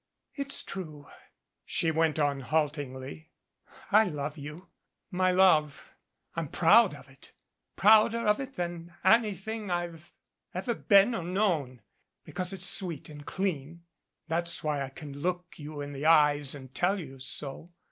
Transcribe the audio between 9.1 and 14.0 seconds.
anything I've ever been or known because it's sweet and clean.